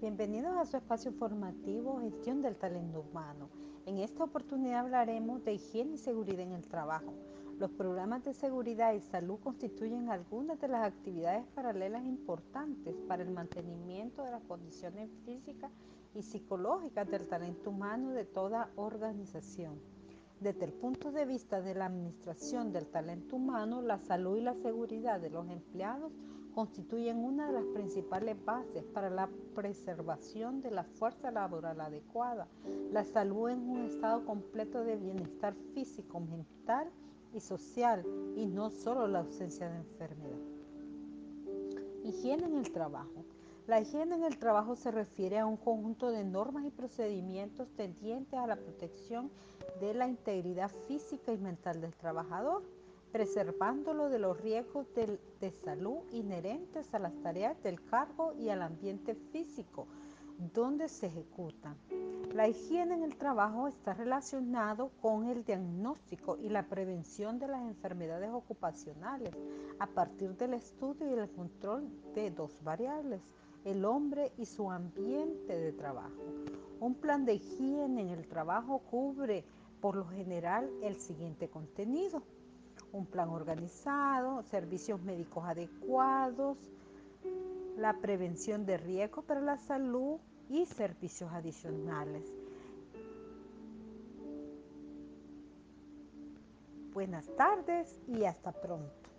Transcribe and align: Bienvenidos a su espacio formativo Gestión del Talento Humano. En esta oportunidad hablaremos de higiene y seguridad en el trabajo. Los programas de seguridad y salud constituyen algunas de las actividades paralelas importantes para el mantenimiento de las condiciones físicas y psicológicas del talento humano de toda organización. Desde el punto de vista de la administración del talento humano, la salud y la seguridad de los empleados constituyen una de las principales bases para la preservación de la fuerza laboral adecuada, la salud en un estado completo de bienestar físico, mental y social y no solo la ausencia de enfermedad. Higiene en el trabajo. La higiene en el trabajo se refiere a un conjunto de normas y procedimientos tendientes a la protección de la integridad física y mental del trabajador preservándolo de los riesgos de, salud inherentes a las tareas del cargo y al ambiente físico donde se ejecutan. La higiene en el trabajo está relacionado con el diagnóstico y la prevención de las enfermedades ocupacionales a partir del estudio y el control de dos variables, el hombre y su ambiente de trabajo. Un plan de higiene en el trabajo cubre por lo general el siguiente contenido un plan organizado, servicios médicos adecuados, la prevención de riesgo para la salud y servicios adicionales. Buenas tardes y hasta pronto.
Bienvenidos 0.00 0.56
a 0.56 0.66
su 0.66 0.76
espacio 0.76 1.12
formativo 1.12 2.00
Gestión 2.00 2.42
del 2.42 2.56
Talento 2.56 3.00
Humano. 3.00 3.48
En 3.86 3.98
esta 3.98 4.24
oportunidad 4.24 4.80
hablaremos 4.80 5.42
de 5.44 5.54
higiene 5.54 5.94
y 5.94 5.98
seguridad 5.98 6.40
en 6.40 6.52
el 6.52 6.66
trabajo. 6.66 7.14
Los 7.58 7.70
programas 7.70 8.24
de 8.24 8.34
seguridad 8.34 8.92
y 8.92 9.00
salud 9.00 9.38
constituyen 9.38 10.10
algunas 10.10 10.60
de 10.60 10.68
las 10.68 10.84
actividades 10.84 11.46
paralelas 11.54 12.04
importantes 12.04 12.96
para 13.06 13.22
el 13.22 13.30
mantenimiento 13.30 14.24
de 14.24 14.32
las 14.32 14.42
condiciones 14.42 15.08
físicas 15.24 15.70
y 16.14 16.22
psicológicas 16.22 17.08
del 17.08 17.26
talento 17.28 17.70
humano 17.70 18.10
de 18.10 18.24
toda 18.24 18.70
organización. 18.76 19.80
Desde 20.40 20.64
el 20.64 20.72
punto 20.72 21.12
de 21.12 21.24
vista 21.24 21.62
de 21.62 21.74
la 21.74 21.86
administración 21.86 22.72
del 22.72 22.88
talento 22.88 23.36
humano, 23.36 23.80
la 23.80 23.98
salud 23.98 24.36
y 24.36 24.42
la 24.42 24.54
seguridad 24.54 25.20
de 25.20 25.30
los 25.30 25.48
empleados 25.48 26.12
constituyen 26.54 27.24
una 27.24 27.48
de 27.48 27.52
las 27.52 27.64
principales 27.66 28.36
bases 28.44 28.84
para 28.84 29.10
la 29.10 29.28
preservación 29.54 30.60
de 30.60 30.70
la 30.70 30.84
fuerza 30.84 31.30
laboral 31.30 31.80
adecuada, 31.80 32.48
la 32.92 33.04
salud 33.04 33.50
en 33.50 33.68
un 33.68 33.84
estado 33.84 34.24
completo 34.24 34.84
de 34.84 34.96
bienestar 34.96 35.54
físico, 35.74 36.20
mental 36.20 36.90
y 37.34 37.40
social 37.40 38.04
y 38.36 38.46
no 38.46 38.70
solo 38.70 39.08
la 39.08 39.20
ausencia 39.20 39.68
de 39.68 39.78
enfermedad. 39.78 40.38
Higiene 42.04 42.46
en 42.46 42.56
el 42.56 42.70
trabajo. 42.70 43.24
La 43.66 43.80
higiene 43.80 44.14
en 44.14 44.24
el 44.24 44.38
trabajo 44.38 44.76
se 44.76 44.90
refiere 44.90 45.38
a 45.38 45.46
un 45.46 45.56
conjunto 45.56 46.10
de 46.10 46.22
normas 46.22 46.66
y 46.66 46.70
procedimientos 46.70 47.68
tendientes 47.76 48.38
a 48.38 48.46
la 48.46 48.56
protección 48.56 49.30
de 49.80 49.94
la 49.94 50.06
integridad 50.06 50.70
física 50.86 51.32
y 51.32 51.38
mental 51.38 51.80
del 51.80 51.94
trabajador 51.96 52.62
preservándolo 53.14 54.08
de 54.08 54.18
los 54.18 54.40
riesgos 54.40 54.92
de, 54.92 55.52
salud 55.64 55.98
inherentes 56.10 56.92
a 56.94 56.98
las 56.98 57.14
tareas 57.22 57.62
del 57.62 57.80
cargo 57.84 58.32
y 58.32 58.48
al 58.48 58.60
ambiente 58.60 59.14
físico 59.14 59.86
donde 60.52 60.88
se 60.88 61.06
ejecutan. 61.06 61.76
La 62.32 62.48
higiene 62.48 62.96
en 62.96 63.04
el 63.04 63.14
trabajo 63.16 63.68
está 63.68 63.94
relacionado 63.94 64.90
con 65.00 65.28
el 65.28 65.44
diagnóstico 65.44 66.38
y 66.38 66.48
la 66.48 66.66
prevención 66.66 67.38
de 67.38 67.46
las 67.46 67.62
enfermedades 67.62 68.32
ocupacionales 68.32 69.32
a 69.78 69.86
partir 69.86 70.36
del 70.36 70.54
estudio 70.54 71.08
y 71.08 71.12
el 71.12 71.30
control 71.30 71.88
de 72.16 72.32
dos 72.32 72.64
variables, 72.64 73.22
el 73.64 73.84
hombre 73.84 74.32
y 74.38 74.44
su 74.44 74.72
ambiente 74.72 75.56
de 75.56 75.72
trabajo. 75.72 76.20
Un 76.80 76.96
plan 76.96 77.24
de 77.24 77.34
higiene 77.34 78.00
en 78.00 78.08
el 78.08 78.26
trabajo 78.26 78.80
cubre 78.80 79.44
por 79.80 79.94
lo 79.94 80.08
general 80.08 80.68
el 80.82 80.96
siguiente 80.96 81.48
contenido 81.48 82.24
un 82.94 83.06
plan 83.06 83.28
organizado, 83.28 84.42
servicios 84.44 85.02
médicos 85.02 85.44
adecuados, 85.44 86.56
la 87.76 87.98
prevención 88.00 88.64
de 88.64 88.76
riesgo 88.76 89.22
para 89.22 89.40
la 89.40 89.58
salud 89.58 90.20
y 90.48 90.64
servicios 90.66 91.32
adicionales. 91.32 92.32
Buenas 96.92 97.26
tardes 97.36 98.00
y 98.06 98.24
hasta 98.24 98.52
pronto. 98.52 99.13